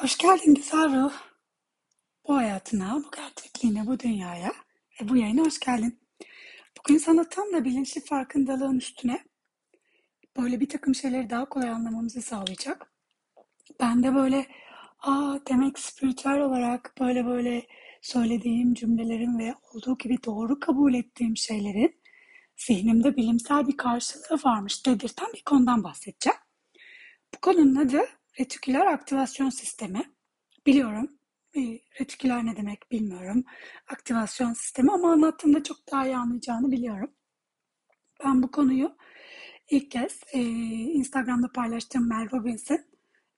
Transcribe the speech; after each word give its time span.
Hoş 0.00 0.18
geldin 0.18 0.54
güzel 0.54 1.02
ruh. 1.02 1.12
Bu 2.28 2.36
hayatına, 2.36 3.02
bu 3.04 3.10
gerçekliğine, 3.16 3.86
bu 3.86 4.00
dünyaya 4.00 4.52
ve 5.00 5.08
bu 5.08 5.16
yayına 5.16 5.42
hoş 5.42 5.60
geldin. 5.60 6.00
Bugün 6.78 6.98
sana 6.98 7.28
tam 7.28 7.52
da 7.52 7.64
bilinçli 7.64 8.04
farkındalığın 8.04 8.76
üstüne 8.76 9.24
böyle 10.36 10.60
bir 10.60 10.68
takım 10.68 10.94
şeyleri 10.94 11.30
daha 11.30 11.48
kolay 11.48 11.70
anlamamızı 11.70 12.22
sağlayacak. 12.22 12.92
Ben 13.80 14.02
de 14.02 14.14
böyle 14.14 14.46
aa 15.00 15.38
demek 15.48 15.78
spiritüel 15.78 16.40
olarak 16.40 16.94
böyle 17.00 17.26
böyle 17.26 17.66
söylediğim 18.02 18.74
cümlelerin 18.74 19.38
ve 19.38 19.54
olduğu 19.72 19.98
gibi 19.98 20.24
doğru 20.24 20.60
kabul 20.60 20.94
ettiğim 20.94 21.36
şeylerin 21.36 22.00
zihnimde 22.56 23.16
bilimsel 23.16 23.66
bir 23.66 23.76
karşılığı 23.76 24.38
varmış 24.44 24.86
dedirten 24.86 25.28
bir 25.34 25.42
konudan 25.42 25.84
bahsedeceğim. 25.84 26.38
Bu 27.34 27.40
konunun 27.40 27.76
adı 27.76 28.17
retiküler 28.40 28.86
aktivasyon 28.86 29.50
sistemi. 29.50 30.02
Biliyorum 30.66 31.18
e, 31.56 31.60
retiküler 32.00 32.46
ne 32.46 32.56
demek 32.56 32.90
bilmiyorum. 32.90 33.44
Aktivasyon 33.88 34.52
sistemi 34.52 34.92
ama 34.92 35.12
anlattığımda 35.12 35.62
çok 35.62 35.76
daha 35.92 36.06
iyi 36.06 36.16
anlayacağını 36.16 36.72
biliyorum. 36.72 37.10
Ben 38.24 38.42
bu 38.42 38.50
konuyu 38.50 38.96
ilk 39.70 39.90
kez 39.90 40.20
e, 40.32 40.40
Instagram'da 40.40 41.52
paylaştığım 41.52 42.08
Mel 42.08 42.32
Robbins'in 42.32 42.86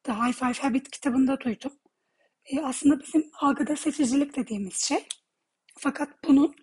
The 0.02 0.12
High 0.12 0.32
Five 0.32 0.52
Habit 0.52 0.90
kitabında 0.90 1.40
duydum. 1.40 1.72
E, 2.44 2.60
aslında 2.60 3.00
bizim 3.00 3.30
algıda 3.40 3.76
seçicilik 3.76 4.36
dediğimiz 4.36 4.76
şey. 4.76 5.06
Fakat 5.78 6.08
bunun 6.28 6.54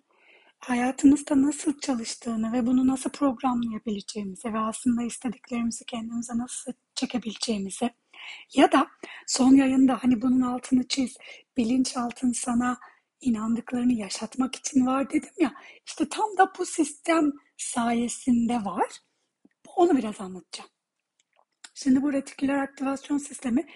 hayatımızda 0.58 1.42
nasıl 1.42 1.80
çalıştığını 1.80 2.52
ve 2.52 2.66
bunu 2.66 2.86
nasıl 2.86 3.10
programlayabileceğimizi 3.10 4.52
ve 4.52 4.58
aslında 4.58 5.02
istediklerimizi 5.02 5.84
kendimize 5.84 6.38
nasıl 6.38 6.72
çekebileceğimizi 6.94 7.90
ya 8.54 8.72
da 8.72 8.88
son 9.26 9.54
yayında 9.54 9.98
hani 10.02 10.22
bunun 10.22 10.40
altını 10.40 10.88
çiz, 10.88 11.16
bilinçaltın 11.56 12.32
sana 12.32 12.78
inandıklarını 13.20 13.92
yaşatmak 13.92 14.56
için 14.56 14.86
var 14.86 15.10
dedim 15.10 15.32
ya. 15.38 15.54
İşte 15.86 16.08
tam 16.08 16.36
da 16.38 16.52
bu 16.58 16.66
sistem 16.66 17.32
sayesinde 17.56 18.54
var. 18.64 18.88
Onu 19.76 19.96
biraz 19.96 20.20
anlatacağım. 20.20 20.70
Şimdi 21.74 22.02
bu 22.02 22.12
retiküler 22.12 22.58
aktivasyon 22.58 23.18
sistemi 23.18 23.66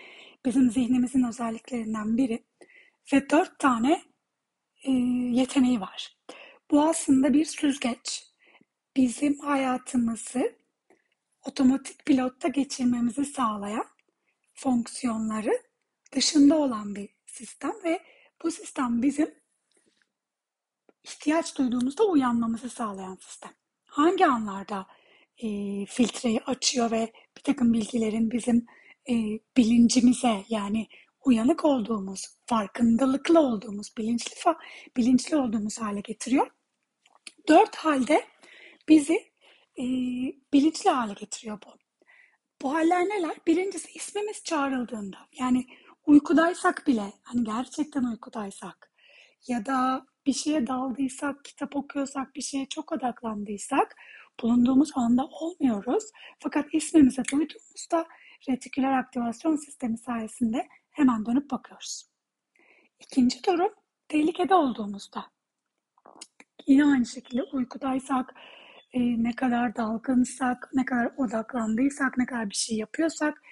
bizim 0.44 0.70
zihnimizin 0.70 1.22
özelliklerinden 1.22 2.16
biri 2.16 2.44
ve 3.12 3.30
dört 3.30 3.58
tane 3.58 4.02
e, 4.84 4.90
yeteneği 5.32 5.80
var. 5.80 6.16
Bu 6.70 6.82
aslında 6.82 7.32
bir 7.32 7.44
süzgeç. 7.44 8.32
Bizim 8.96 9.38
hayatımızı 9.38 10.56
otomatik 11.46 12.06
pilotta 12.06 12.48
geçirmemizi 12.48 13.24
sağlayan 13.24 13.84
fonksiyonları 14.54 15.62
dışında 16.12 16.56
olan 16.56 16.94
bir 16.94 17.08
sistem 17.26 17.72
ve 17.84 18.02
bu 18.42 18.50
sistem 18.50 19.02
bizim 19.02 19.34
ihtiyaç 21.04 21.58
duyduğumuzda 21.58 22.04
uyanmamızı 22.04 22.70
sağlayan 22.70 23.16
sistem. 23.20 23.52
Hangi 23.84 24.26
anlarda 24.26 24.86
e, 25.38 25.48
filtreyi 25.86 26.40
açıyor 26.40 26.90
ve 26.90 27.12
bir 27.36 27.42
takım 27.42 27.72
bilgilerin 27.72 28.30
bizim 28.30 28.66
e, 29.08 29.14
bilincimize 29.56 30.44
yani 30.48 30.86
uyanık 31.24 31.64
olduğumuz, 31.64 32.26
farkındalıklı 32.46 33.40
olduğumuz, 33.40 33.96
bilinçli 33.98 34.34
bilinçli 34.96 35.36
olduğumuz 35.36 35.80
hale 35.80 36.00
getiriyor. 36.00 36.50
Dört 37.48 37.76
halde 37.76 38.26
bizi 38.88 39.14
e, 39.78 39.84
bilinçli 40.52 40.90
hale 40.90 41.12
getiriyor 41.12 41.58
bu. 41.66 41.70
Bu 42.62 42.74
haller 42.74 43.04
neler? 43.04 43.36
Birincisi 43.46 43.90
ismimiz 43.92 44.44
çağrıldığında 44.44 45.16
yani 45.32 45.66
uykudaysak 46.06 46.86
bile 46.86 47.12
hani 47.22 47.44
gerçekten 47.44 48.04
uykudaysak 48.04 48.92
ya 49.48 49.66
da 49.66 50.06
bir 50.26 50.32
şeye 50.32 50.66
daldıysak, 50.66 51.44
kitap 51.44 51.76
okuyorsak, 51.76 52.34
bir 52.34 52.42
şeye 52.42 52.66
çok 52.66 52.92
odaklandıysak 52.92 53.96
bulunduğumuz 54.42 54.90
anda 54.94 55.24
olmuyoruz. 55.24 56.04
Fakat 56.38 56.74
ismimizi 56.74 57.22
duyduğumuzda 57.32 58.06
retiküler 58.48 58.92
aktivasyon 58.92 59.56
sistemi 59.56 59.98
sayesinde 59.98 60.68
hemen 60.90 61.26
dönüp 61.26 61.50
bakıyoruz. 61.50 62.06
İkinci 63.00 63.44
durum 63.44 63.72
tehlikede 64.08 64.54
olduğumuzda. 64.54 65.24
Yine 66.66 66.84
aynı 66.84 67.06
şekilde 67.06 67.42
uykudaysak, 67.42 68.34
e, 68.92 69.00
ne 69.22 69.36
kadar 69.36 69.76
dalgınsak, 69.76 70.70
ne 70.74 70.84
kadar 70.84 71.12
odaklandıysak, 71.16 72.18
ne 72.18 72.26
kadar 72.26 72.50
bir 72.50 72.54
şey 72.54 72.76
yapıyorsak 72.76 73.42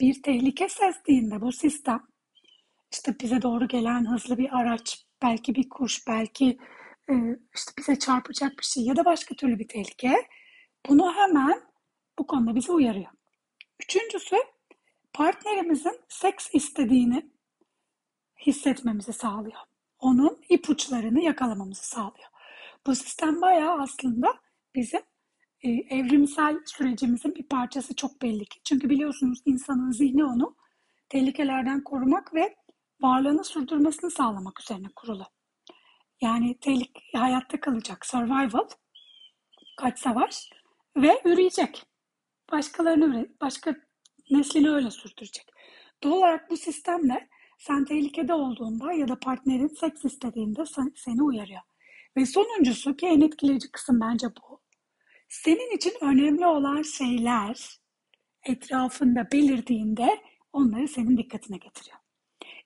bir 0.00 0.22
tehlike 0.22 0.68
sezdiğinde 0.68 1.40
bu 1.40 1.52
sistem 1.52 2.02
işte 2.92 3.14
bize 3.20 3.42
doğru 3.42 3.68
gelen 3.68 4.12
hızlı 4.12 4.38
bir 4.38 4.58
araç, 4.58 5.04
belki 5.22 5.54
bir 5.54 5.68
kuş, 5.68 6.06
belki 6.08 6.58
e, 7.10 7.14
işte 7.54 7.72
bize 7.78 7.98
çarpacak 7.98 8.58
bir 8.58 8.64
şey 8.64 8.84
ya 8.84 8.96
da 8.96 9.04
başka 9.04 9.34
türlü 9.34 9.58
bir 9.58 9.68
tehlike 9.68 10.28
bunu 10.88 11.14
hemen 11.14 11.62
bu 12.18 12.26
konuda 12.26 12.54
bizi 12.54 12.72
uyarıyor. 12.72 13.10
Üçüncüsü 13.82 14.36
partnerimizin 15.12 16.00
seks 16.08 16.48
istediğini 16.52 17.30
hissetmemizi 18.46 19.12
sağlıyor. 19.12 19.60
Onun 19.98 20.40
ipuçlarını 20.48 21.20
yakalamamızı 21.20 21.86
sağlıyor. 21.86 22.28
Bu 22.86 22.94
sistem 22.94 23.40
bayağı 23.40 23.82
aslında 23.82 24.40
bizim 24.74 25.00
e, 25.62 25.68
evrimsel 25.70 26.58
sürecimizin 26.66 27.34
bir 27.34 27.42
parçası 27.42 27.96
çok 27.96 28.22
belli 28.22 28.44
ki. 28.44 28.60
Çünkü 28.64 28.90
biliyorsunuz 28.90 29.38
insanın 29.46 29.90
zihni 29.90 30.24
onu 30.24 30.56
tehlikelerden 31.08 31.84
korumak 31.84 32.34
ve 32.34 32.56
varlığını 33.00 33.44
sürdürmesini 33.44 34.10
sağlamak 34.10 34.60
üzerine 34.60 34.88
kurulu. 34.96 35.26
Yani 36.20 36.58
tehlike, 36.60 37.00
hayatta 37.14 37.60
kalacak, 37.60 38.06
survival, 38.06 38.68
kaç 39.76 39.98
savaş 39.98 40.50
ve 40.96 41.22
üreyecek. 41.24 41.82
Başkalarını 42.52 43.28
başka 43.40 43.74
neslini 44.30 44.70
öyle 44.70 44.90
sürdürecek. 44.90 45.46
Doğal 46.02 46.12
olarak 46.12 46.50
bu 46.50 46.56
sistemle 46.56 47.28
sen 47.58 47.84
tehlikede 47.84 48.34
olduğunda 48.34 48.92
ya 48.92 49.08
da 49.08 49.18
partnerin 49.18 49.68
seks 49.68 50.04
istediğinde 50.04 50.64
seni 50.96 51.22
uyarıyor. 51.22 51.60
Ve 52.16 52.26
sonuncusu 52.26 52.96
ki 52.96 53.06
en 53.06 53.20
etkileyici 53.20 53.70
kısım 53.72 54.00
bence 54.00 54.26
bu. 54.26 54.59
Senin 55.30 55.76
için 55.76 55.92
önemli 56.00 56.46
olan 56.46 56.82
şeyler 56.82 57.80
etrafında 58.42 59.28
belirdiğinde 59.32 60.20
onları 60.52 60.88
senin 60.88 61.16
dikkatine 61.16 61.56
getiriyor. 61.56 61.98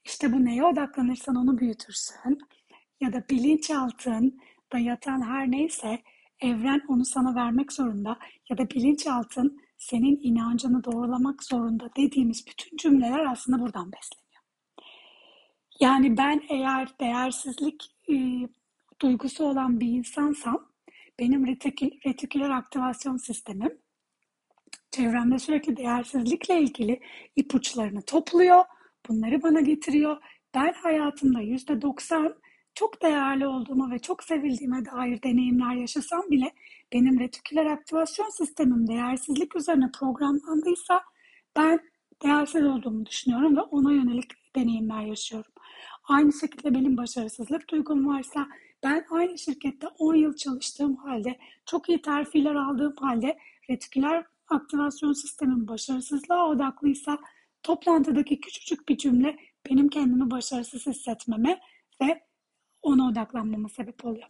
İşte 0.04 0.32
bu 0.32 0.44
neye 0.44 0.64
odaklanırsan 0.64 1.36
onu 1.36 1.58
büyütürsün 1.58 2.38
ya 3.00 3.12
da 3.12 3.24
bilinçaltın 3.30 4.40
da 4.72 4.78
yatan 4.78 5.22
her 5.22 5.50
neyse 5.50 6.02
evren 6.40 6.82
onu 6.88 7.04
sana 7.04 7.34
vermek 7.34 7.72
zorunda 7.72 8.18
ya 8.50 8.58
da 8.58 8.70
bilinçaltın 8.70 9.60
senin 9.78 10.20
inancını 10.22 10.84
doğrulamak 10.84 11.44
zorunda 11.44 11.90
dediğimiz 11.96 12.46
bütün 12.46 12.76
cümleler 12.76 13.26
aslında 13.26 13.60
buradan 13.60 13.92
besleniyor. 13.92 14.42
Yani 15.80 16.16
ben 16.16 16.42
eğer 16.48 16.88
değersizlik 17.00 17.96
e, 18.08 18.14
duygusu 19.00 19.44
olan 19.44 19.80
bir 19.80 19.88
insansam 19.88 20.73
benim 21.18 21.46
retikül, 21.46 21.90
retiküler 22.06 22.50
aktivasyon 22.50 23.16
sistemim 23.16 23.78
çevremde 24.90 25.38
sürekli 25.38 25.76
değersizlikle 25.76 26.60
ilgili 26.60 27.00
ipuçlarını 27.36 28.02
topluyor. 28.02 28.64
Bunları 29.08 29.42
bana 29.42 29.60
getiriyor. 29.60 30.16
Ben 30.54 30.72
hayatımda 30.72 31.40
yüzde 31.40 31.82
doksan 31.82 32.34
çok 32.74 33.02
değerli 33.02 33.46
olduğumu 33.46 33.90
ve 33.90 33.98
çok 33.98 34.24
sevildiğime 34.24 34.84
dair 34.84 35.22
deneyimler 35.22 35.74
yaşasam 35.74 36.22
bile 36.30 36.52
benim 36.92 37.20
retiküler 37.20 37.66
aktivasyon 37.66 38.28
sistemim 38.38 38.86
değersizlik 38.88 39.56
üzerine 39.56 39.90
programlandıysa 39.98 41.02
ben 41.56 41.80
değersiz 42.22 42.64
olduğumu 42.64 43.06
düşünüyorum 43.06 43.56
ve 43.56 43.60
ona 43.60 43.92
yönelik 43.92 44.54
deneyimler 44.56 45.02
yaşıyorum. 45.02 45.52
Aynı 46.08 46.32
şekilde 46.32 46.74
benim 46.74 46.96
başarısızlık 46.96 47.68
duygum 47.70 48.06
varsa 48.06 48.46
ben 48.84 49.06
aynı 49.10 49.38
şirkette 49.38 49.86
10 49.98 50.14
yıl 50.14 50.36
çalıştığım 50.36 50.96
halde, 50.96 51.38
çok 51.66 51.88
iyi 51.88 52.02
terfiler 52.02 52.54
aldığım 52.54 52.96
halde 52.96 53.38
retiküler 53.70 54.26
aktivasyon 54.48 55.12
sistemim 55.12 55.68
başarısızlığa 55.68 56.48
odaklıysa 56.48 57.18
toplantıdaki 57.62 58.40
küçücük 58.40 58.88
bir 58.88 58.96
cümle 58.96 59.36
benim 59.70 59.88
kendimi 59.88 60.30
başarısız 60.30 60.86
hissetmeme 60.86 61.60
ve 62.02 62.22
ona 62.82 63.08
odaklanmama 63.08 63.68
sebep 63.68 64.04
oluyor. 64.04 64.28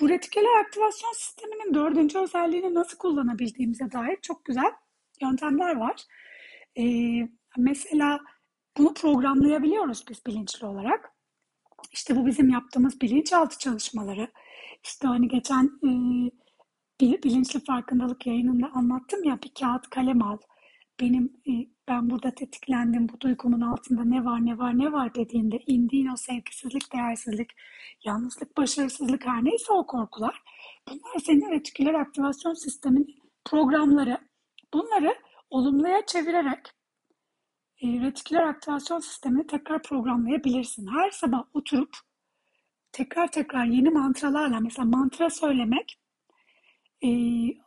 Bu 0.00 0.08
retiküler 0.08 0.60
aktivasyon 0.64 1.12
sisteminin 1.12 1.74
dördüncü 1.74 2.18
özelliğini 2.18 2.74
nasıl 2.74 2.98
kullanabildiğimize 2.98 3.92
dair 3.92 4.18
çok 4.22 4.44
güzel 4.44 4.72
yöntemler 5.22 5.76
var. 5.76 6.04
Ee, 6.78 7.28
mesela 7.56 8.20
bunu 8.76 8.94
programlayabiliyoruz 8.94 10.04
biz 10.08 10.26
bilinçli 10.26 10.66
olarak. 10.66 11.09
İşte 11.92 12.16
bu 12.16 12.26
bizim 12.26 12.48
yaptığımız 12.48 13.00
bilinçaltı 13.00 13.58
çalışmaları. 13.58 14.28
İşte 14.84 15.08
hani 15.08 15.28
geçen 15.28 15.64
e, 15.64 15.90
bilinçli 17.00 17.60
farkındalık 17.60 18.26
yayınında 18.26 18.70
anlattım 18.74 19.24
ya 19.24 19.38
bir 19.42 19.52
kağıt 19.60 19.90
kalem 19.90 20.22
al. 20.22 20.38
benim 21.00 21.24
e, 21.48 21.52
ben 21.88 22.10
burada 22.10 22.30
tetiklendim, 22.34 23.08
bu 23.08 23.20
duygumun 23.20 23.60
altında 23.60 24.04
ne 24.04 24.24
var 24.24 24.46
ne 24.46 24.58
var 24.58 24.78
ne 24.78 24.92
var 24.92 25.14
dediğinde 25.14 25.58
indiğin 25.66 26.06
o 26.06 26.16
sevgisizlik, 26.16 26.92
değersizlik, 26.92 27.50
yalnızlık, 28.04 28.56
başarısızlık 28.56 29.26
her 29.26 29.44
neyse 29.44 29.72
o 29.72 29.86
korkular 29.86 30.42
bunlar 30.88 31.18
senin 31.24 31.50
retiküler 31.50 31.94
aktivasyon 31.94 32.54
sistemin 32.54 33.16
programları. 33.44 34.18
Bunları 34.74 35.14
olumluya 35.50 36.06
çevirerek 36.06 36.58
retiküler 37.82 38.42
aktivasyon 38.42 39.00
sistemini 39.00 39.46
tekrar 39.46 39.82
programlayabilirsin. 39.82 40.86
Her 40.86 41.10
sabah 41.10 41.44
oturup 41.54 41.96
tekrar 42.92 43.30
tekrar 43.30 43.64
yeni 43.64 43.90
mantralarla 43.90 44.60
mesela 44.60 44.84
mantra 44.84 45.30
söylemek 45.30 46.00
e, 47.02 47.10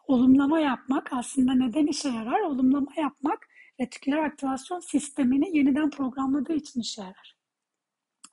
olumlama 0.08 0.60
yapmak 0.60 1.14
aslında 1.14 1.54
neden 1.54 1.88
işe 1.88 2.10
yarar? 2.10 2.40
Olumlama 2.40 2.92
yapmak 2.98 3.48
retiküler 3.82 4.18
aktivasyon 4.18 4.80
sistemini 4.80 5.58
yeniden 5.58 5.90
programladığı 5.90 6.54
için 6.54 6.82
işe 6.82 7.02
yarar. 7.02 7.36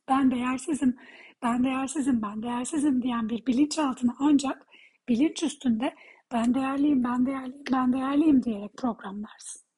Ben 0.09 0.31
değersizim, 0.31 0.97
ben 1.43 1.65
değersizim, 1.65 2.23
ben 2.23 2.43
değersizim 2.43 3.03
diyen 3.03 3.29
bir 3.29 3.47
bilinçaltını 3.47 4.17
ancak 4.19 4.67
bilinç 5.09 5.43
üstünde 5.43 5.94
ben 6.32 6.55
değerliyim, 6.55 7.05
ben 7.05 7.27
değerliyim, 7.27 7.65
ben 7.73 7.93
değerliyim 7.93 8.43
diyerek 8.43 8.77
programlarsın. 8.77 9.69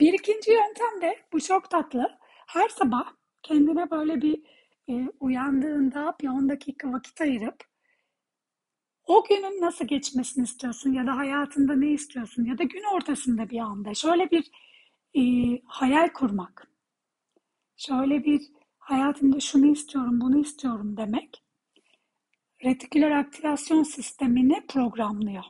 Bir 0.00 0.12
ikinci 0.12 0.50
yöntem 0.50 1.02
de 1.02 1.18
bu 1.32 1.40
çok 1.40 1.70
tatlı. 1.70 2.18
Her 2.46 2.68
sabah 2.68 3.12
kendine 3.42 3.90
böyle 3.90 4.22
bir 4.22 4.42
e, 4.88 5.08
uyandığında 5.20 6.16
bir 6.20 6.28
10 6.28 6.48
dakika 6.48 6.92
vakit 6.92 7.20
ayırıp 7.20 7.64
o 9.04 9.24
günün 9.28 9.60
nasıl 9.60 9.84
geçmesini 9.84 10.44
istiyorsun 10.44 10.92
ya 10.92 11.06
da 11.06 11.16
hayatında 11.16 11.76
ne 11.76 11.90
istiyorsun 11.90 12.44
ya 12.44 12.58
da 12.58 12.62
gün 12.62 12.82
ortasında 12.94 13.50
bir 13.50 13.58
anda 13.58 13.94
şöyle 13.94 14.30
bir 14.30 14.50
e, 15.14 15.22
hayal 15.64 16.08
kurmak. 16.08 16.70
Şöyle 17.76 18.24
bir 18.24 18.42
hayatımda 18.78 19.40
şunu 19.40 19.66
istiyorum, 19.66 20.20
bunu 20.20 20.38
istiyorum 20.40 20.96
demek 20.96 21.42
retiküler 22.64 23.10
aktivasyon 23.10 23.82
sistemini 23.82 24.66
programlıyor. 24.66 25.44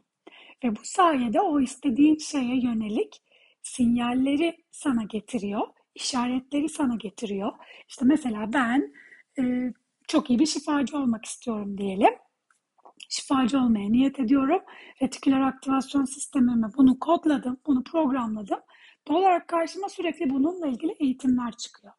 Ve 0.64 0.76
bu 0.76 0.80
sayede 0.82 1.40
o 1.40 1.60
istediğin 1.60 2.18
şeye 2.18 2.60
yönelik 2.60 3.22
sinyalleri 3.68 4.56
sana 4.70 5.02
getiriyor, 5.02 5.68
işaretleri 5.94 6.68
sana 6.68 6.94
getiriyor. 6.94 7.52
İşte 7.88 8.04
mesela 8.04 8.52
ben 8.52 8.92
e, 9.38 9.72
çok 10.08 10.30
iyi 10.30 10.38
bir 10.38 10.46
şifacı 10.46 10.98
olmak 10.98 11.24
istiyorum 11.24 11.78
diyelim. 11.78 12.14
Şifacı 13.08 13.58
olmaya 13.58 13.88
niyet 13.88 14.20
ediyorum. 14.20 14.60
Retiküler 15.02 15.40
aktivasyon 15.40 16.04
sistemime 16.04 16.66
bunu 16.76 16.98
kodladım, 16.98 17.60
bunu 17.66 17.84
programladım. 17.84 18.60
Doğal 19.08 19.20
olarak 19.20 19.48
karşıma 19.48 19.88
sürekli 19.88 20.30
bununla 20.30 20.66
ilgili 20.66 20.92
eğitimler 21.00 21.52
çıkıyor. 21.52 21.92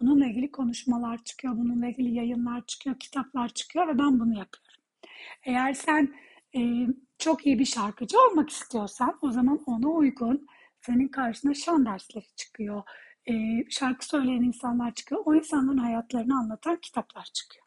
Bununla 0.00 0.26
ilgili 0.26 0.50
konuşmalar 0.50 1.24
çıkıyor, 1.24 1.56
bununla 1.56 1.86
ilgili 1.86 2.14
yayınlar 2.14 2.66
çıkıyor, 2.66 2.98
kitaplar 2.98 3.48
çıkıyor 3.48 3.88
ve 3.88 3.98
ben 3.98 4.20
bunu 4.20 4.38
yapıyorum. 4.38 4.82
Eğer 5.44 5.72
sen 5.72 6.14
e, 6.56 6.86
çok 7.18 7.46
iyi 7.46 7.58
bir 7.58 7.64
şarkıcı 7.64 8.16
olmak 8.20 8.50
istiyorsan 8.50 9.18
o 9.22 9.30
zaman 9.30 9.62
ona 9.66 9.88
uygun 9.88 10.46
senin 10.86 11.08
karşına 11.08 11.54
şan 11.54 11.86
dersleri 11.86 12.26
çıkıyor. 12.36 12.82
E, 13.26 13.34
şarkı 13.70 14.06
söyleyen 14.06 14.42
insanlar 14.42 14.94
çıkıyor. 14.94 15.22
O 15.24 15.34
insanların 15.34 15.78
hayatlarını 15.78 16.38
anlatan 16.38 16.76
kitaplar 16.76 17.24
çıkıyor. 17.24 17.64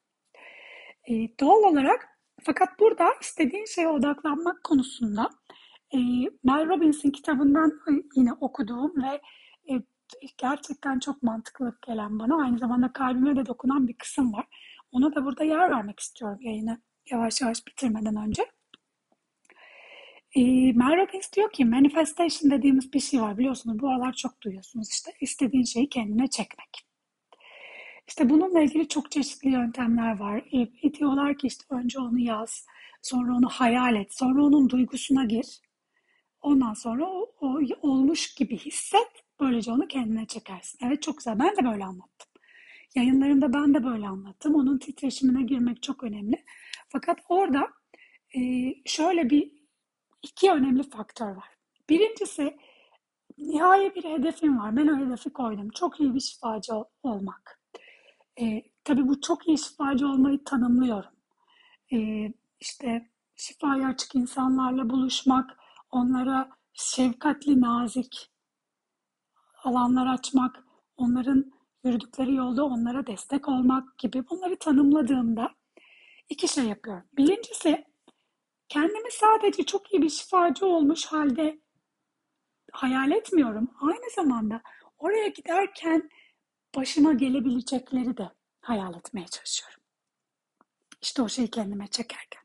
E, 1.09 1.13
doğal 1.39 1.63
olarak 1.71 2.07
fakat 2.43 2.79
burada 2.79 3.05
istediğin 3.21 3.65
şeye 3.65 3.87
odaklanmak 3.87 4.63
konusunda 4.63 5.29
e, 5.93 5.97
Mel 6.43 6.67
Robbins'in 6.67 7.11
kitabından 7.11 7.71
yine 8.15 8.33
okuduğum 8.33 9.03
ve 9.03 9.21
e, 9.73 9.81
gerçekten 10.37 10.99
çok 10.99 11.23
mantıklı 11.23 11.77
gelen 11.87 12.19
bana 12.19 12.43
aynı 12.43 12.57
zamanda 12.57 12.93
kalbime 12.93 13.35
de 13.35 13.45
dokunan 13.45 13.87
bir 13.87 13.97
kısım 13.97 14.33
var. 14.33 14.45
Ona 14.91 15.15
da 15.15 15.25
burada 15.25 15.43
yer 15.43 15.71
vermek 15.71 15.99
istiyorum 15.99 16.37
yayını 16.41 16.81
yavaş 17.11 17.41
yavaş 17.41 17.67
bitirmeden 17.67 18.15
önce. 18.15 18.56
E, 20.37 20.71
Mel 20.71 20.97
Robbins 20.97 21.33
diyor 21.33 21.51
ki 21.51 21.65
manifestation 21.65 22.51
dediğimiz 22.51 22.93
bir 22.93 22.99
şey 22.99 23.21
var 23.21 23.37
biliyorsunuz 23.37 23.79
bu 23.79 23.89
aralar 23.89 24.13
çok 24.13 24.41
duyuyorsunuz 24.41 24.89
işte 24.91 25.11
istediğin 25.21 25.63
şeyi 25.63 25.89
kendine 25.89 26.27
çekmek. 26.27 26.87
İşte 28.07 28.29
bununla 28.29 28.61
ilgili 28.61 28.87
çok 28.87 29.11
çeşitli 29.11 29.49
yöntemler 29.49 30.19
var. 30.19 30.43
E, 30.83 30.93
diyorlar 30.93 31.37
ki 31.37 31.47
işte 31.47 31.65
önce 31.69 31.99
onu 31.99 32.19
yaz, 32.19 32.65
sonra 33.01 33.35
onu 33.35 33.49
hayal 33.49 33.95
et, 33.95 34.13
sonra 34.13 34.43
onun 34.43 34.69
duygusuna 34.69 35.25
gir. 35.25 35.61
Ondan 36.41 36.73
sonra 36.73 37.05
o, 37.05 37.33
o 37.41 37.59
olmuş 37.81 38.35
gibi 38.35 38.57
hisset, 38.57 39.11
böylece 39.39 39.71
onu 39.71 39.87
kendine 39.87 40.25
çekersin. 40.25 40.79
Evet 40.87 41.01
çok 41.01 41.17
güzel, 41.17 41.39
ben 41.39 41.55
de 41.55 41.71
böyle 41.71 41.85
anlattım. 41.85 42.29
Yayınlarımda 42.95 43.53
ben 43.53 43.73
de 43.73 43.83
böyle 43.83 44.07
anlattım. 44.07 44.55
Onun 44.55 44.77
titreşimine 44.77 45.43
girmek 45.43 45.83
çok 45.83 46.03
önemli. 46.03 46.43
Fakat 46.89 47.19
orada 47.29 47.67
e, 48.35 48.39
şöyle 48.85 49.29
bir 49.29 49.56
iki 50.23 50.51
önemli 50.51 50.83
faktör 50.83 51.31
var. 51.31 51.49
Birincisi 51.89 52.57
nihai 53.37 53.95
bir 53.95 54.03
hedefim 54.03 54.59
var. 54.59 54.75
Ben 54.75 54.87
o 54.87 55.05
hedefi 55.05 55.29
koydum. 55.29 55.69
Çok 55.69 55.99
iyi 55.99 56.13
bir 56.13 56.19
şifacı 56.19 56.73
olmak. 57.03 57.59
E, 58.41 58.63
tabii 58.83 59.07
bu 59.07 59.21
çok 59.21 59.47
iyi 59.47 59.57
şifacı 59.57 60.07
olmayı 60.07 60.43
tanımlıyorum. 60.43 61.11
E, 61.93 61.97
işte 62.59 63.09
şifaya 63.35 63.87
açık 63.87 64.15
insanlarla 64.15 64.89
buluşmak, 64.89 65.57
onlara 65.91 66.49
şefkatli, 66.73 67.61
nazik 67.61 68.31
alanlar 69.63 70.13
açmak, 70.13 70.63
onların 70.97 71.51
yürüdükleri 71.83 72.35
yolda 72.35 72.65
onlara 72.65 73.07
destek 73.07 73.47
olmak 73.47 73.97
gibi 73.97 74.29
bunları 74.29 74.59
tanımladığımda 74.59 75.49
iki 76.29 76.47
şey 76.47 76.63
yapıyorum. 76.63 77.03
Birincisi 77.17 77.85
kendimi 78.69 79.11
sadece 79.11 79.63
çok 79.63 79.93
iyi 79.93 80.01
bir 80.01 80.09
şifacı 80.09 80.65
olmuş 80.65 81.05
halde 81.05 81.59
hayal 82.71 83.11
etmiyorum. 83.11 83.71
Aynı 83.81 84.09
zamanda 84.15 84.61
oraya 84.97 85.27
giderken 85.27 86.09
başıma 86.75 87.13
gelebilecekleri 87.13 88.17
de 88.17 88.29
hayal 88.61 88.95
etmeye 88.95 89.25
çalışıyorum. 89.27 89.79
İşte 91.01 91.21
o 91.21 91.29
şeyi 91.29 91.47
kendime 91.47 91.87
çekerken. 91.87 92.41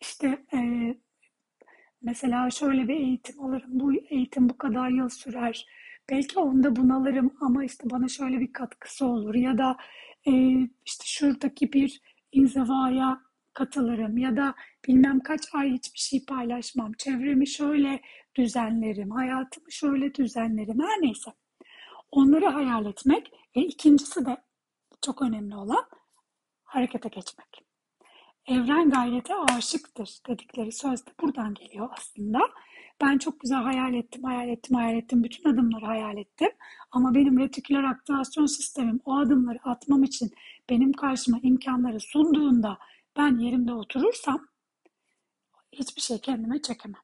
İşte 0.00 0.44
e, 0.54 0.58
mesela 2.02 2.50
şöyle 2.50 2.88
bir 2.88 2.94
eğitim 2.94 3.40
alırım. 3.40 3.70
Bu 3.70 3.94
eğitim 3.94 4.48
bu 4.48 4.58
kadar 4.58 4.88
yıl 4.88 5.08
sürer. 5.08 5.66
Belki 6.10 6.38
onda 6.38 6.76
bunalırım 6.76 7.36
ama 7.40 7.64
işte 7.64 7.90
bana 7.90 8.08
şöyle 8.08 8.40
bir 8.40 8.52
katkısı 8.52 9.06
olur. 9.06 9.34
Ya 9.34 9.58
da 9.58 9.76
e, 10.26 10.32
işte 10.86 11.04
şuradaki 11.06 11.72
bir 11.72 12.00
inzivaya 12.32 13.20
katılırım 13.54 14.18
ya 14.18 14.36
da 14.36 14.54
bilmem 14.88 15.20
kaç 15.20 15.40
ay 15.54 15.70
hiçbir 15.72 15.98
şey 15.98 16.24
paylaşmam. 16.24 16.92
Çevremi 16.92 17.46
şöyle 17.46 18.00
düzenlerim, 18.34 19.10
hayatımı 19.10 19.72
şöyle 19.72 20.14
düzenlerim. 20.14 20.80
Her 20.80 21.02
neyse. 21.02 21.32
Onları 22.10 22.46
hayal 22.46 22.86
etmek 22.86 23.32
ve 23.56 23.60
ikincisi 23.60 24.26
de 24.26 24.36
çok 25.02 25.22
önemli 25.22 25.56
olan 25.56 25.84
harekete 26.64 27.08
geçmek. 27.08 27.64
Evren 28.46 28.90
gayrete 28.90 29.34
aşıktır 29.34 30.18
dedikleri 30.28 30.72
söz 30.72 31.06
de 31.06 31.10
buradan 31.20 31.54
geliyor 31.54 31.88
aslında. 31.92 32.38
Ben 33.00 33.18
çok 33.18 33.40
güzel 33.40 33.58
hayal 33.62 33.94
ettim, 33.94 34.24
hayal 34.24 34.48
ettim, 34.48 34.76
hayal 34.76 34.96
ettim. 34.96 35.24
Bütün 35.24 35.50
adımları 35.50 35.86
hayal 35.86 36.16
ettim. 36.16 36.50
Ama 36.90 37.14
benim 37.14 37.38
retiküler 37.38 37.84
aktivasyon 37.84 38.46
sistemim 38.46 39.00
o 39.04 39.16
adımları 39.16 39.58
atmam 39.64 40.02
için 40.02 40.30
benim 40.70 40.92
karşıma 40.92 41.38
imkanları 41.42 42.00
sunduğunda 42.00 42.78
ben 43.16 43.38
yerimde 43.38 43.72
oturursam 43.72 44.48
hiçbir 45.72 46.00
şey 46.00 46.18
kendime 46.20 46.62
çekemem. 46.62 47.00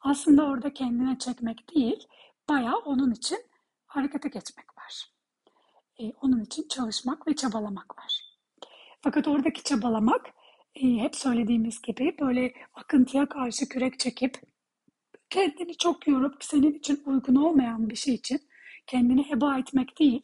Aslında 0.00 0.44
orada 0.44 0.74
kendine 0.74 1.18
çekmek 1.18 1.74
değil, 1.74 2.08
bayağı 2.48 2.78
onun 2.78 3.10
için 3.12 3.38
harekete 3.86 4.28
geçmek 4.28 4.78
var. 4.78 5.10
Ee, 6.00 6.12
onun 6.22 6.40
için 6.40 6.68
çalışmak 6.68 7.28
ve 7.28 7.36
çabalamak 7.36 7.98
var. 7.98 8.34
Fakat 9.00 9.28
oradaki 9.28 9.62
çabalamak 9.62 10.26
e, 10.74 10.86
hep 10.86 11.16
söylediğimiz 11.16 11.82
gibi 11.82 12.16
böyle 12.20 12.54
akıntıya 12.74 13.28
karşı 13.28 13.68
kürek 13.68 13.98
çekip 13.98 14.40
kendini 15.30 15.76
çok 15.76 16.08
yorup 16.08 16.44
senin 16.44 16.74
için 16.74 17.02
uygun 17.06 17.34
olmayan 17.34 17.90
bir 17.90 17.96
şey 17.96 18.14
için 18.14 18.40
kendini 18.86 19.30
heba 19.30 19.58
etmek 19.58 19.98
değil. 19.98 20.22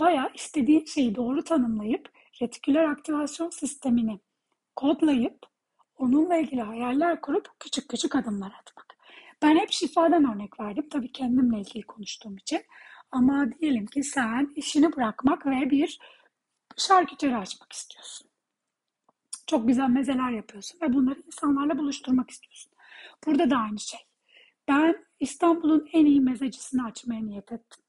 Bayağı 0.00 0.30
istediğin 0.34 0.84
şeyi 0.84 1.14
doğru 1.14 1.44
tanımlayıp 1.44 2.12
retiküler 2.42 2.84
aktivasyon 2.84 3.50
sistemini 3.50 4.20
kodlayıp 4.78 5.38
onunla 5.96 6.36
ilgili 6.36 6.62
hayaller 6.62 7.20
kurup 7.20 7.48
küçük 7.60 7.88
küçük 7.88 8.16
adımlar 8.16 8.52
atmak. 8.60 8.96
Ben 9.42 9.56
hep 9.56 9.70
şifadan 9.70 10.34
örnek 10.34 10.60
verdim. 10.60 10.88
Tabii 10.90 11.12
kendimle 11.12 11.60
ilgili 11.60 11.82
konuştuğum 11.82 12.36
için. 12.36 12.62
Ama 13.10 13.52
diyelim 13.52 13.86
ki 13.86 14.02
sen 14.02 14.52
işini 14.56 14.96
bırakmak 14.96 15.46
ve 15.46 15.70
bir 15.70 15.98
şarküteri 16.76 17.36
açmak 17.36 17.72
istiyorsun. 17.72 18.28
Çok 19.46 19.68
güzel 19.68 19.88
mezeler 19.88 20.30
yapıyorsun 20.30 20.80
ve 20.82 20.92
bunları 20.92 21.22
insanlarla 21.26 21.78
buluşturmak 21.78 22.30
istiyorsun. 22.30 22.72
Burada 23.26 23.50
da 23.50 23.56
aynı 23.56 23.80
şey. 23.80 24.00
Ben 24.68 25.04
İstanbul'un 25.20 25.88
en 25.92 26.06
iyi 26.06 26.20
mezecisini 26.20 26.82
açmaya 26.82 27.20
niyet 27.20 27.52
ettin. 27.52 27.84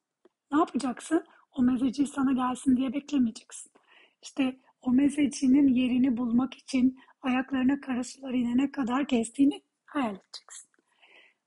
Ne 0.52 0.60
yapacaksın? 0.60 1.26
O 1.52 1.62
mezeci 1.62 2.08
sana 2.08 2.32
gelsin 2.32 2.78
diye 2.78 2.94
beklemeyeceksin. 2.94 3.72
İşte 4.22 4.60
o 4.82 4.92
mezecinin 4.92 5.68
yerini 5.68 6.18
bulmak 6.18 6.54
için 6.54 7.00
ayaklarına 7.22 7.82
kara 7.82 8.04
sular 8.04 8.34
inene 8.34 8.72
kadar 8.72 9.02
gezdiğini 9.02 9.62
hayal 9.86 10.16
edeceksin. 10.16 10.70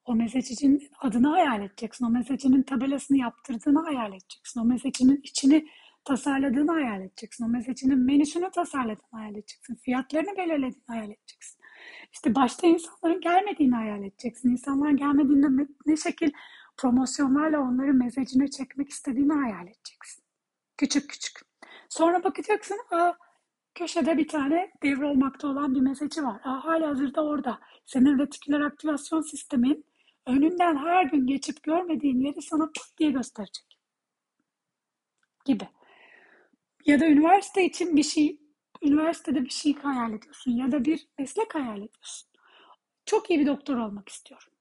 O 0.05 0.15
mezecinin 0.15 0.91
adını 1.01 1.29
hayal 1.29 1.63
edeceksin. 1.63 2.05
O 2.05 2.11
mezecinin 2.11 2.63
tabelasını 2.63 3.19
yaptırdığını 3.19 3.81
hayal 3.85 4.13
edeceksin. 4.13 4.61
O 4.61 4.65
mezecinin 4.65 5.21
içini 5.23 5.69
tasarladığını 6.05 6.73
hayal 6.73 7.01
edeceksin. 7.01 7.45
O 7.45 7.49
mezecinin 7.49 7.99
menüsünü 7.99 8.51
tasarladığını 8.51 9.11
hayal 9.11 9.33
edeceksin. 9.33 9.75
Fiyatlarını 9.75 10.37
belirlediğini 10.37 10.85
hayal 10.87 11.11
edeceksin. 11.11 11.63
İşte 12.13 12.35
başta 12.35 12.67
insanların 12.67 13.21
gelmediğini 13.21 13.75
hayal 13.75 14.05
edeceksin. 14.05 14.51
İnsanlar 14.51 14.91
gelmediğinde 14.91 15.67
ne 15.87 15.97
şekil 15.97 16.31
promosyonlarla 16.77 17.61
onları 17.61 17.95
mezecine 17.95 18.49
çekmek 18.49 18.89
istediğini 18.89 19.33
hayal 19.33 19.67
edeceksin. 19.67 20.25
Küçük 20.77 21.11
küçük. 21.11 21.52
Sonra 21.93 22.25
bakacaksın, 22.25 22.79
aa, 22.91 23.13
köşede 23.75 24.19
bir 24.19 24.29
tane 24.29 24.73
devrolmakta 24.83 25.49
olan 25.49 25.75
bir 25.75 25.81
mezeci 25.81 26.25
var. 26.25 26.41
Aa, 26.45 26.65
hala 26.65 26.89
hazırda 26.89 27.25
orada. 27.25 27.61
Senin 27.87 28.19
retiküler 28.19 28.61
aktivasyon 28.61 29.21
sistemin 29.21 29.85
önünden 30.27 30.77
her 30.77 31.05
gün 31.05 31.27
geçip 31.27 31.63
görmediğin 31.63 32.21
yeri 32.21 32.43
sana 32.43 32.67
pıt 32.67 32.99
diye 32.99 33.11
gösterecek. 33.11 33.79
Gibi. 35.45 35.69
Ya 36.87 37.01
da 37.01 37.07
üniversite 37.07 37.65
için 37.65 37.97
bir 37.97 38.03
şey, 38.03 38.41
üniversitede 38.83 39.45
bir 39.45 39.51
şey 39.51 39.75
hayal 39.75 40.13
ediyorsun 40.13 40.53
ya 40.53 40.73
da 40.73 40.85
bir 40.85 41.09
meslek 41.19 41.55
hayal 41.55 41.77
ediyorsun. 41.77 42.29
Çok 43.07 43.31
iyi 43.31 43.41
bir 43.41 43.47
doktor 43.47 43.77
olmak 43.77 44.09
istiyorum. 44.09 44.53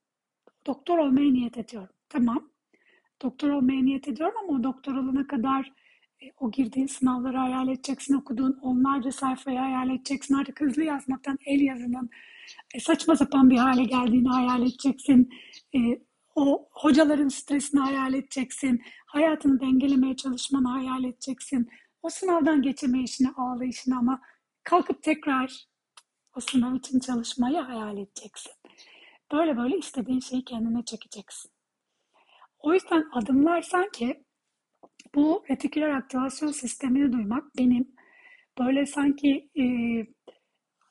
Doktor 0.66 0.98
olmaya 0.98 1.32
niyet 1.32 1.58
ediyorum. 1.58 1.96
Tamam. 2.10 2.50
Doktor 3.22 3.50
olmaya 3.50 3.82
niyet 3.82 4.08
ediyorum 4.08 4.36
ama 4.44 4.60
o 4.60 4.64
doktor 4.64 4.94
olana 4.94 5.28
kadar 5.28 5.72
o 6.40 6.51
girdiğin 6.51 6.88
sınavları 6.88 7.38
hayal 7.38 7.68
edeceksin, 7.68 8.13
okuduğun 8.13 8.60
onlarca 8.62 9.12
sayfayı 9.12 9.60
hayal 9.60 9.90
edeceksin. 9.90 10.36
Artık 10.36 10.62
hızlı 10.62 10.84
yazmaktan 10.84 11.38
el 11.46 11.62
yazının 11.62 12.10
e, 12.74 12.80
saçma 12.80 13.16
sapan 13.16 13.50
bir 13.50 13.58
hale 13.58 13.84
geldiğini 13.84 14.30
hayal 14.30 14.62
edeceksin. 14.62 15.30
E, 15.75 15.80
o 16.36 16.68
hocaların 16.72 17.28
stresini 17.28 17.80
hayal 17.80 18.13
edeceksin. 18.13 18.82
Hayatını 19.06 19.60
dengelemeye 19.60 20.16
çalışmanı 20.16 20.68
hayal 20.68 21.04
edeceksin. 21.04 21.70
O 22.01 22.10
sınavdan 22.10 22.62
geçemeyişini, 22.62 23.30
ağlayışını 23.38 23.98
ama 23.98 24.22
kalkıp 24.63 25.04
tekrar 25.04 25.66
o 26.36 26.40
sınav 26.40 26.75
için 26.75 27.00
çalışmayı 27.00 27.58
hayal 27.58 27.98
edeceksin. 27.98 28.54
Böyle 29.32 29.58
böyle 29.58 29.78
istediğin 29.78 30.20
şeyi 30.20 30.46
kendine 30.46 30.86
çekeceksin. 30.86 31.51
O 32.60 32.74
yüzden 32.74 33.06
adımlar 33.13 33.62
sanki 33.62 34.24
bu 35.15 35.44
retiküler 35.50 35.89
aktivasyon 35.89 36.51
sistemini 36.51 37.13
duymak 37.13 37.58
benim 37.58 37.96
böyle 38.60 38.86
sanki 38.86 39.50
e, 39.60 39.65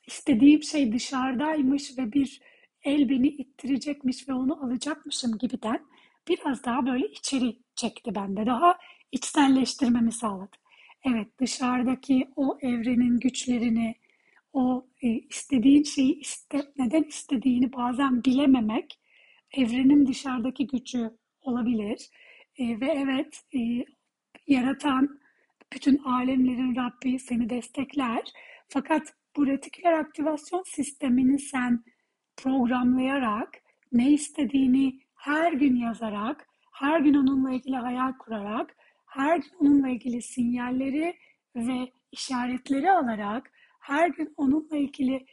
istediğim 0.06 0.62
şey 0.62 0.92
dışarıdaymış 0.92 1.98
ve 1.98 2.12
bir 2.12 2.40
el 2.84 3.08
beni 3.08 3.28
ittirecekmiş 3.28 4.28
ve 4.28 4.32
onu 4.34 4.64
alacakmışım 4.64 5.38
gibiden 5.38 5.86
biraz 6.28 6.64
daha 6.64 6.86
böyle 6.86 7.08
içeri 7.08 7.56
çekti 7.74 8.14
bende. 8.14 8.46
Daha 8.46 8.78
içselleştirmemi 9.12 10.12
sağladı. 10.12 10.56
Evet 11.04 11.28
dışarıdaki 11.40 12.28
o 12.36 12.58
evrenin 12.62 13.20
güçlerini, 13.20 13.94
o 14.52 14.86
e, 15.02 15.08
istediğin 15.08 15.82
şeyi 15.82 16.20
iste, 16.20 16.62
neden 16.78 17.02
istediğini 17.02 17.72
bazen 17.72 18.24
bilememek 18.24 19.00
evrenin 19.52 20.06
dışarıdaki 20.06 20.66
gücü 20.66 21.10
olabilir. 21.42 22.10
E, 22.58 22.80
ve 22.80 22.86
evet 22.86 23.42
e, 23.54 23.84
yaratan 24.50 25.20
bütün 25.72 25.98
alemlerin 25.98 26.76
Rabbi 26.76 27.18
seni 27.18 27.50
destekler. 27.50 28.32
Fakat 28.68 29.14
bu 29.36 29.46
retiküler 29.46 29.92
aktivasyon 29.92 30.62
sistemini 30.66 31.38
sen 31.38 31.84
programlayarak, 32.36 33.62
ne 33.92 34.10
istediğini 34.10 34.98
her 35.14 35.52
gün 35.52 35.76
yazarak, 35.76 36.46
her 36.72 37.00
gün 37.00 37.14
onunla 37.14 37.52
ilgili 37.52 37.76
hayal 37.76 38.12
kurarak, 38.12 38.76
her 39.06 39.36
gün 39.36 39.50
onunla 39.60 39.88
ilgili 39.88 40.22
sinyalleri 40.22 41.16
ve 41.56 41.92
işaretleri 42.12 42.90
alarak, 42.90 43.52
her 43.80 44.08
gün 44.08 44.34
onunla 44.36 44.76
ilgili 44.76 45.26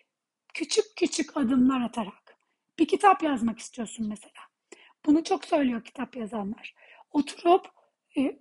küçük 0.53 0.85
küçük 0.95 1.37
adımlar 1.37 1.81
atarak. 1.81 2.37
Bir 2.79 2.87
kitap 2.87 3.23
yazmak 3.23 3.59
istiyorsun 3.59 4.07
mesela. 4.09 4.41
Bunu 5.05 5.23
çok 5.23 5.45
söylüyor 5.45 5.83
kitap 5.83 6.15
yazanlar. 6.15 6.75
Oturup 7.11 7.65
e, 8.17 8.39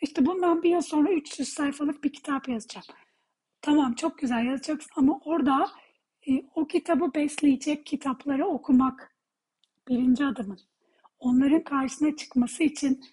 işte 0.00 0.26
bundan 0.26 0.62
bir 0.62 0.70
yıl 0.70 0.80
sonra 0.80 1.12
300 1.12 1.48
sayfalık 1.48 2.04
bir 2.04 2.12
kitap 2.12 2.48
yazacağım. 2.48 2.86
Tamam 3.62 3.94
çok 3.94 4.18
güzel 4.18 4.44
yazacaksın 4.44 4.90
ama 4.96 5.20
orada 5.24 5.70
e, 6.28 6.42
o 6.54 6.66
kitabı 6.66 7.14
besleyecek 7.14 7.86
kitapları 7.86 8.46
okumak 8.46 9.16
birinci 9.88 10.24
adımın. 10.24 10.60
Onların 11.18 11.64
karşısına 11.64 12.16
çıkması 12.16 12.62
için 12.62 13.04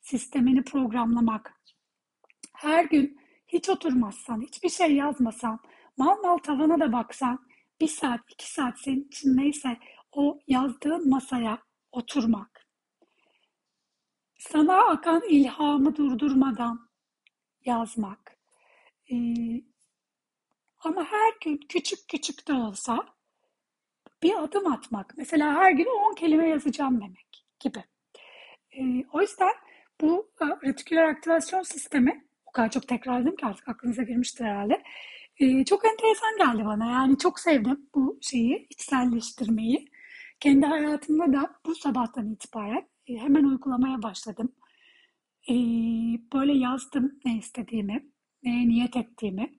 sistemini 0.00 0.62
programlamak. 0.62 1.60
Her 2.52 2.84
gün 2.84 3.20
hiç 3.48 3.68
oturmazsan, 3.68 4.40
hiçbir 4.40 4.68
şey 4.68 4.94
yazmasan, 4.94 5.60
mal 5.96 6.22
mal 6.22 6.38
tavana 6.38 6.80
da 6.80 6.92
baksan, 6.92 7.38
bir 7.80 7.88
saat, 7.88 8.20
iki 8.28 8.52
saat 8.52 8.80
senin 8.80 9.04
için 9.04 9.36
neyse 9.36 9.78
o 10.12 10.38
yazdığın 10.48 11.10
masaya 11.10 11.58
oturmak. 11.92 12.53
Sana 14.50 14.78
akan 14.78 15.22
ilhamı 15.28 15.96
durdurmadan 15.96 16.88
yazmak. 17.64 18.36
Ee, 19.12 19.14
ama 20.78 21.04
her 21.04 21.32
gün 21.44 21.60
küçük 21.68 21.98
küçük 22.08 22.48
de 22.48 22.52
olsa 22.52 23.06
bir 24.22 24.42
adım 24.42 24.72
atmak. 24.72 25.14
Mesela 25.16 25.54
her 25.54 25.70
gün 25.70 25.86
10 26.10 26.14
kelime 26.14 26.48
yazacağım 26.48 27.00
demek 27.00 27.46
gibi. 27.60 27.84
Ee, 28.72 29.04
o 29.12 29.20
yüzden 29.20 29.54
bu 30.00 30.30
e, 30.40 30.68
retiküler 30.68 31.04
aktivasyon 31.04 31.62
sistemi 31.62 32.24
o 32.46 32.52
kadar 32.52 32.70
çok 32.70 32.88
tekrarladım 32.88 33.36
ki 33.36 33.46
artık 33.46 33.68
aklınıza 33.68 34.02
girmiştir 34.02 34.44
herhalde. 34.44 34.82
Ee, 35.40 35.64
çok 35.64 35.84
enteresan 35.84 36.36
geldi 36.38 36.66
bana. 36.66 36.86
Yani 36.90 37.18
çok 37.18 37.40
sevdim 37.40 37.90
bu 37.94 38.18
şeyi, 38.22 38.66
içselleştirmeyi. 38.70 39.88
Kendi 40.40 40.66
hayatımda 40.66 41.32
da 41.32 41.54
bu 41.66 41.74
sabahtan 41.74 42.32
itibaren 42.32 42.88
e, 43.06 43.16
hemen 43.16 43.44
uygulamaya 43.44 44.02
başladım. 44.02 44.52
E, 45.48 45.54
böyle 46.32 46.52
yazdım 46.52 47.20
ne 47.24 47.38
istediğimi, 47.38 48.10
neye 48.42 48.68
niyet 48.68 48.96
ettiğimi. 48.96 49.58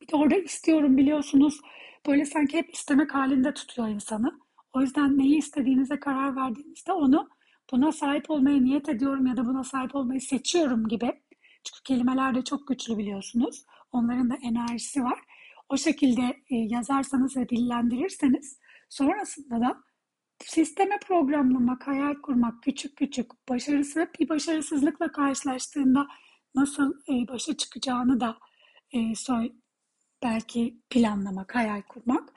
Bir 0.00 0.08
de 0.08 0.16
orada 0.16 0.36
istiyorum 0.36 0.96
biliyorsunuz 0.96 1.60
böyle 2.06 2.24
sanki 2.24 2.56
hep 2.56 2.74
istemek 2.74 3.14
halinde 3.14 3.54
tutuyor 3.54 3.88
insanı. 3.88 4.40
O 4.72 4.80
yüzden 4.80 5.18
neyi 5.18 5.38
istediğinize 5.38 6.00
karar 6.00 6.36
verdiğinizde 6.36 6.92
onu 6.92 7.28
buna 7.72 7.92
sahip 7.92 8.30
olmaya 8.30 8.60
niyet 8.60 8.88
ediyorum 8.88 9.26
ya 9.26 9.36
da 9.36 9.46
buna 9.46 9.64
sahip 9.64 9.94
olmayı 9.94 10.20
seçiyorum 10.20 10.88
gibi. 10.88 11.12
Çünkü 11.64 11.82
kelimeler 11.84 12.34
de 12.34 12.42
çok 12.42 12.68
güçlü 12.68 12.98
biliyorsunuz. 12.98 13.64
Onların 13.92 14.30
da 14.30 14.34
enerjisi 14.42 15.04
var. 15.04 15.18
O 15.68 15.76
şekilde 15.76 16.22
e, 16.22 16.56
yazarsanız 16.56 17.36
ve 17.36 17.48
dillendirirseniz 17.48 18.58
sonrasında 18.88 19.60
da 19.60 19.82
sisteme 20.44 20.98
programlamak, 20.98 21.86
hayal 21.86 22.14
kurmak, 22.14 22.62
küçük 22.62 22.96
küçük 22.96 23.48
başarısı 23.48 24.08
bir 24.20 24.28
başarısızlıkla 24.28 25.12
karşılaştığında 25.12 26.08
nasıl 26.54 26.92
e, 27.08 27.28
başa 27.28 27.56
çıkacağını 27.56 28.20
da 28.20 28.38
e, 28.92 29.14
soy, 29.14 29.52
belki 30.22 30.80
planlamak, 30.90 31.54
hayal 31.54 31.82
kurmak, 31.82 32.32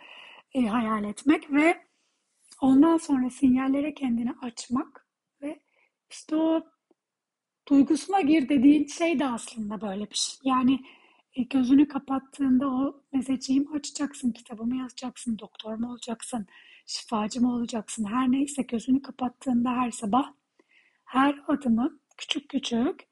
e, 0.54 0.62
hayal 0.62 1.04
etmek 1.04 1.52
ve 1.52 1.86
ondan 2.62 2.98
sonra 2.98 3.30
sinyallere 3.30 3.94
kendini 3.94 4.32
açmak 4.42 5.08
ve 5.42 5.60
işte 6.10 6.36
o 6.36 6.64
duygusuna 7.70 8.22
gir 8.22 8.50
dediğin 8.50 8.88
şey 8.88 9.20
de 9.20 9.26
aslında 9.26 9.82
böyle 9.82 10.10
bir 10.10 10.16
şey. 10.16 10.40
Yani 10.44 10.80
e, 11.34 11.44
gözünü 11.44 11.88
kapattığında 11.88 12.68
o 12.68 13.04
mezeciğim 13.14 13.74
açacaksın, 13.74 14.32
kitabımı 14.32 14.78
yazacaksın, 14.78 15.40
doktor 15.40 15.76
mu 15.76 15.92
olacaksın, 15.92 16.48
şifacı 16.90 17.42
mı 17.42 17.54
olacaksın, 17.56 18.04
her 18.04 18.32
neyse 18.32 18.62
gözünü 18.62 19.02
kapattığında 19.02 19.70
her 19.70 19.92
sabah 19.92 20.34
her 21.06 21.44
adımı 21.48 22.00
küçük 22.18 22.50
küçük 22.50 23.08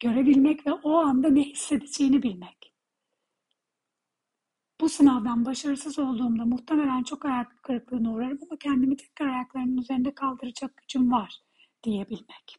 görebilmek 0.00 0.66
ve 0.66 0.72
o 0.72 0.96
anda 0.96 1.28
ne 1.28 1.42
hissedeceğini 1.42 2.22
bilmek. 2.22 2.72
Bu 4.80 4.88
sınavdan 4.88 5.44
başarısız 5.44 5.98
olduğumda 5.98 6.44
muhtemelen 6.44 7.02
çok 7.02 7.24
ayak 7.24 7.62
kırıklığına 7.62 8.12
uğrarım 8.12 8.38
ama 8.42 8.58
kendimi 8.58 8.96
tekrar 8.96 9.26
ayaklarımın 9.26 9.76
üzerinde 9.76 10.14
kaldıracak 10.14 10.76
gücüm 10.76 11.12
var 11.12 11.42
diyebilmek. 11.82 12.56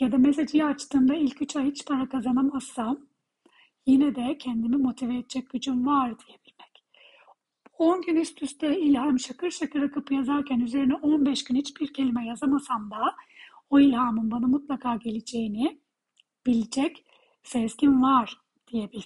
Ya 0.00 0.12
da 0.12 0.18
mesajı 0.18 0.64
açtığımda 0.64 1.14
ilk 1.14 1.42
üç 1.42 1.56
ay 1.56 1.70
hiç 1.70 1.86
para 1.86 2.08
kazanamazsam 2.08 3.06
yine 3.86 4.14
de 4.14 4.38
kendimi 4.38 4.76
motive 4.76 5.18
edecek 5.18 5.50
gücüm 5.50 5.86
var 5.86 6.18
diyebilmek. 6.18 6.61
10 7.78 8.02
gün 8.02 8.16
üst 8.16 8.42
üste 8.42 8.78
ilham 8.78 9.18
şakır 9.18 9.50
şakır 9.50 9.82
akıp 9.82 10.12
yazarken 10.12 10.60
üzerine 10.60 10.94
15 10.94 11.44
gün 11.44 11.56
hiçbir 11.56 11.92
kelime 11.92 12.26
yazamasam 12.26 12.90
da 12.90 13.16
o 13.70 13.80
ilhamın 13.80 14.30
bana 14.30 14.46
mutlaka 14.46 14.96
geleceğini 14.96 15.80
bilecek 16.46 17.04
sezgim 17.42 18.02
var 18.02 18.40
diyebil 18.72 19.02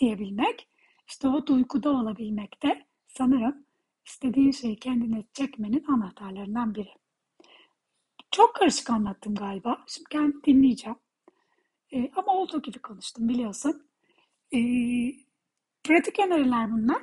diyebilmek, 0.00 0.68
işte 1.08 1.28
o 1.28 1.46
duyguda 1.46 1.90
olabilmek 1.90 2.62
de 2.62 2.86
sanırım 3.06 3.64
istediğin 4.06 4.50
şeyi 4.50 4.76
kendine 4.76 5.24
çekmenin 5.32 5.84
anahtarlarından 5.84 6.74
biri. 6.74 6.90
Çok 8.30 8.54
karışık 8.54 8.90
anlattım 8.90 9.34
galiba. 9.34 9.84
Şimdi 9.86 10.08
kendi 10.08 10.44
dinleyeceğim. 10.46 10.98
E, 11.92 12.10
ama 12.16 12.32
olduğu 12.32 12.62
gibi 12.62 12.78
konuştum 12.78 13.28
biliyorsun. 13.28 13.88
E, 14.52 14.58
pratik 15.84 16.18
öneriler 16.18 16.72
bunlar. 16.72 17.02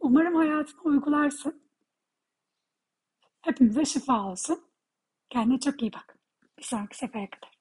Umarım 0.00 0.34
hayatına 0.34 0.82
uygularsın. 0.82 1.62
Hepimize 3.40 3.84
şifa 3.84 4.30
olsun. 4.30 4.64
Kendine 5.30 5.60
çok 5.60 5.82
iyi 5.82 5.92
bak. 5.92 6.18
Bir 6.58 6.62
sonraki 6.62 6.98
sefere 6.98 7.30
kadar. 7.30 7.57